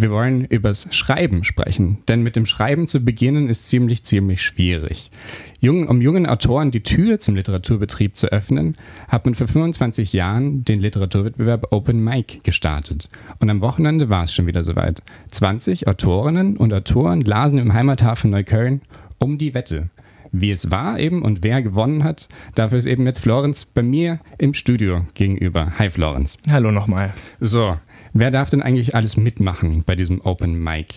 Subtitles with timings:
[0.00, 5.10] Wir wollen übers Schreiben sprechen, denn mit dem Schreiben zu beginnen ist ziemlich, ziemlich schwierig.
[5.58, 8.76] Jung, um jungen Autoren die Tür zum Literaturbetrieb zu öffnen,
[9.08, 13.08] hat man vor 25 Jahren den Literaturwettbewerb Open Mic gestartet.
[13.40, 15.02] Und am Wochenende war es schon wieder soweit.
[15.32, 18.82] 20 Autorinnen und Autoren lasen im Heimathafen Neukölln
[19.18, 19.90] um die Wette
[20.30, 22.28] wie es war eben und wer gewonnen hat.
[22.54, 25.72] Dafür ist eben jetzt Florenz bei mir im Studio gegenüber.
[25.78, 26.36] Hi Florenz.
[26.50, 27.14] Hallo nochmal.
[27.40, 27.76] So,
[28.12, 30.94] Wer darf denn eigentlich alles mitmachen bei diesem Open Mic?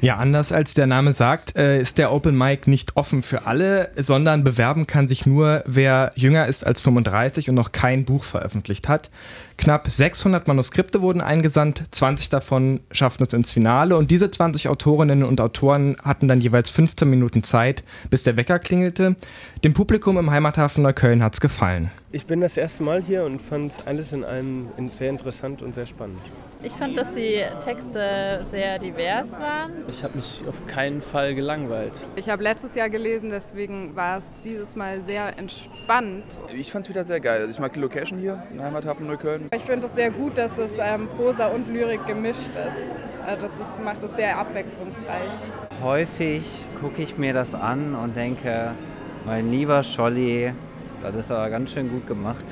[0.00, 3.90] Ja, anders als der Name sagt, äh, ist der Open Mic nicht offen für alle,
[3.96, 8.88] sondern bewerben kann sich nur, wer jünger ist als 35 und noch kein Buch veröffentlicht
[8.88, 9.10] hat.
[9.58, 15.22] Knapp 600 Manuskripte wurden eingesandt, 20 davon schafften es ins Finale und diese 20 Autorinnen
[15.22, 19.16] und Autoren hatten dann jeweils 15 Minuten Zeit, bis der Wecker klingelte.
[19.62, 21.90] Dem Publikum im Heimathafen Neukölln hat es gefallen.
[22.12, 25.86] Ich bin das erste Mal hier und fand alles in allem sehr interessant und sehr
[25.86, 26.18] spannend.
[26.60, 29.74] Ich fand, dass die Texte sehr divers waren.
[29.88, 31.92] Ich habe mich auf keinen Fall gelangweilt.
[32.16, 36.40] Ich habe letztes Jahr gelesen, deswegen war es dieses Mal sehr entspannt.
[36.52, 37.42] Ich fand es wieder sehr geil.
[37.42, 39.46] Also ich mag die Location hier im Heimathafen Neukölln.
[39.54, 42.92] Ich finde es sehr gut, dass es ähm, Prosa und Lyrik gemischt ist.
[43.24, 45.30] Also das ist, macht es sehr abwechslungsreich.
[45.80, 46.42] Häufig
[46.80, 48.72] gucke ich mir das an und denke,
[49.24, 50.54] mein lieber Scholli,
[51.02, 52.44] das ist aber ganz schön gut gemacht.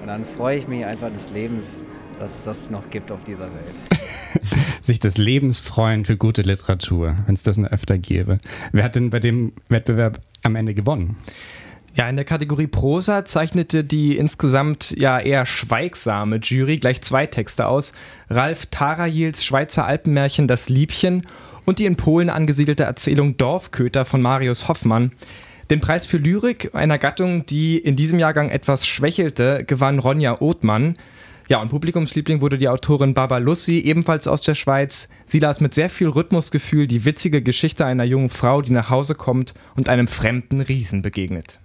[0.00, 1.82] Und dann freue ich mich einfach des Lebens,
[2.18, 3.76] dass es das noch gibt auf dieser Welt.
[4.82, 8.38] Sich des Lebens freuen für gute Literatur, wenn es das nur öfter gäbe.
[8.72, 11.16] Wer hat denn bei dem Wettbewerb am Ende gewonnen?
[11.94, 17.68] Ja, in der Kategorie Prosa zeichnete die insgesamt ja eher schweigsame Jury gleich zwei Texte
[17.68, 17.92] aus.
[18.28, 21.26] Ralf Tarajils Schweizer Alpenmärchen Das Liebchen
[21.64, 25.12] und die in Polen angesiedelte Erzählung Dorfköter von Marius Hoffmann.
[25.70, 30.94] Den Preis für Lyrik, einer Gattung, die in diesem Jahrgang etwas schwächelte, gewann Ronja Othmann.
[31.48, 35.08] Ja, und Publikumsliebling wurde die Autorin Baba Lussi, ebenfalls aus der Schweiz.
[35.26, 39.14] Sie las mit sehr viel Rhythmusgefühl die witzige Geschichte einer jungen Frau, die nach Hause
[39.14, 41.60] kommt und einem fremden Riesen begegnet.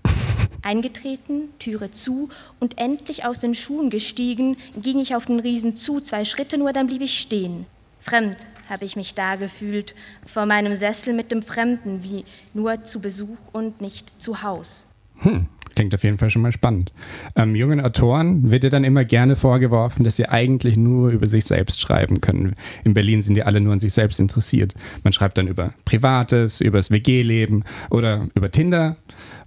[0.62, 2.30] Eingetreten, Türe zu
[2.60, 6.74] und endlich aus den Schuhen gestiegen, ging ich auf den Riesen zu, zwei Schritte nur,
[6.74, 7.66] dann blieb ich stehen.
[8.00, 8.38] Fremd
[8.70, 9.96] habe ich mich da gefühlt,
[10.26, 12.24] vor meinem Sessel mit dem Fremden, wie
[12.54, 14.86] nur zu Besuch und nicht zu Haus.
[15.18, 16.94] Hm, klingt auf jeden Fall schon mal spannend.
[17.36, 21.46] Ähm, jungen Autoren wird ja dann immer gerne vorgeworfen, dass sie eigentlich nur über sich
[21.46, 22.56] selbst schreiben können.
[22.84, 24.74] In Berlin sind die alle nur an sich selbst interessiert.
[25.04, 28.96] Man schreibt dann über Privates, über das WG-Leben oder über Tinder.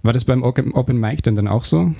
[0.03, 1.93] War das beim Open Mic denn dann auch so?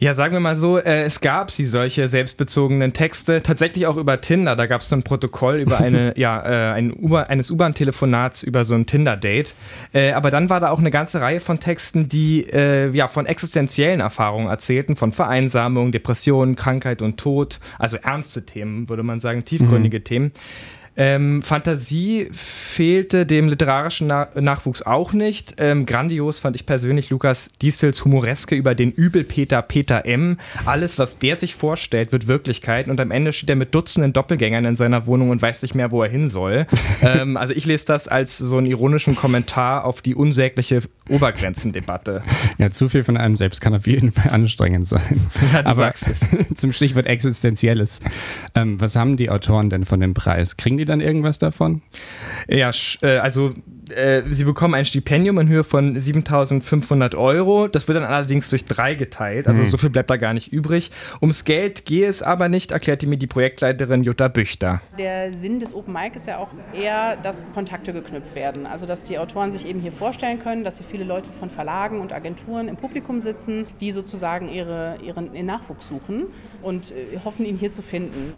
[0.00, 4.20] Ja, sagen wir mal so, äh, es gab sie solche selbstbezogenen Texte, tatsächlich auch über
[4.20, 4.54] Tinder.
[4.54, 8.76] Da gab es so ein Protokoll über eine, ja, äh, ein eines U-Bahn-Telefonats über so
[8.76, 9.54] ein Tinder-Date.
[9.92, 13.26] Äh, aber dann war da auch eine ganze Reihe von Texten, die äh, ja von
[13.26, 17.58] existenziellen Erfahrungen erzählten, von Vereinsamung, Depressionen, Krankheit und Tod.
[17.80, 20.04] Also ernste Themen, würde man sagen, tiefgründige mhm.
[20.04, 20.32] Themen.
[20.98, 25.54] Ähm, Fantasie fehlte dem literarischen Na Nachwuchs auch nicht.
[25.58, 30.38] Ähm, grandios fand ich persönlich Lukas Diestels Humoreske über den Übelpeter Peter M.
[30.66, 34.64] Alles, was der sich vorstellt, wird Wirklichkeit und am Ende steht er mit Dutzenden Doppelgängern
[34.64, 36.66] in seiner Wohnung und weiß nicht mehr, wo er hin soll.
[37.02, 42.22] ähm, also ich lese das als so einen ironischen Kommentar auf die unsägliche Obergrenzendebatte.
[42.58, 45.30] Ja, zu viel von einem selbst kann auf jeden Fall anstrengend sein.
[45.52, 46.20] Ja, du Aber sagst es.
[46.56, 48.00] zum Stichwort Existenzielles.
[48.54, 50.56] Ähm, was haben die Autoren denn von dem Preis?
[50.56, 51.82] Kriegen die dann irgendwas davon?
[52.48, 52.70] Ja,
[53.02, 53.54] äh, also
[53.90, 57.68] äh, sie bekommen ein Stipendium in Höhe von 7500 Euro.
[57.68, 59.48] Das wird dann allerdings durch drei geteilt.
[59.48, 59.66] Also mhm.
[59.66, 60.90] so viel bleibt da gar nicht übrig.
[61.20, 64.80] Ums Geld gehe es aber nicht, erklärte mir die Projektleiterin Jutta Büchter.
[64.98, 68.66] Der Sinn des Open Mic ist ja auch eher, dass Kontakte geknüpft werden.
[68.66, 72.00] Also dass die Autoren sich eben hier vorstellen können, dass hier viele Leute von Verlagen
[72.00, 76.26] und Agenturen im Publikum sitzen, die sozusagen ihre, ihren, ihren Nachwuchs suchen
[76.62, 78.34] und äh, hoffen, ihn hier zu finden.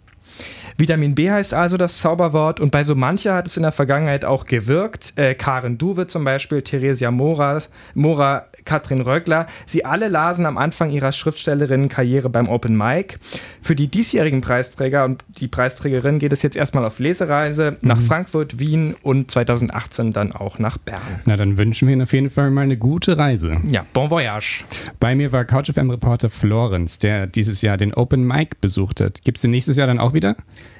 [0.81, 4.25] Vitamin B heißt also das Zauberwort und bei so mancher hat es in der Vergangenheit
[4.25, 5.13] auch gewirkt.
[5.15, 9.45] Äh, Karen Duwe zum Beispiel, Theresia Moras, Mora, Katrin Röckler.
[9.67, 13.19] Sie alle lasen am Anfang ihrer Schriftstellerinnenkarriere beim Open Mic.
[13.61, 17.87] Für die diesjährigen Preisträger und die Preisträgerin geht es jetzt erstmal auf Lesereise mhm.
[17.87, 21.21] nach Frankfurt, Wien und 2018 dann auch nach Bern.
[21.25, 23.57] Na, dann wünschen wir Ihnen auf jeden Fall mal eine gute Reise.
[23.69, 24.63] Ja, bon voyage.
[24.99, 29.23] Bei mir war CouchFM-Reporter Florence, der dieses Jahr den Open Mic besucht hat.
[29.23, 30.35] Gibt es den nächstes Jahr dann auch wieder?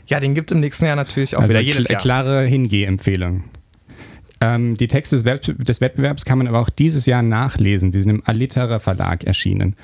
[0.07, 2.01] Ja, den gibt es im nächsten Jahr natürlich auch also wieder jedes Jahr.
[2.01, 3.43] klare Hingeh-Empfehlung.
[4.41, 7.91] Ähm, die Texte des, Wett des, Wettbewerbs kann man aber auch dieses Jahr nachlesen.
[7.91, 9.75] Die sind im Alliterer Verlag erschienen.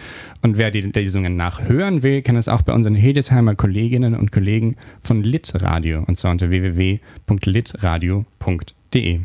[0.42, 4.76] Und wer die Lesungen nachhören will, kann es auch bei unseren Hildesheimer Kolleginnen und Kollegen
[5.02, 9.20] von Litradio und zwar unter www.litradio.de.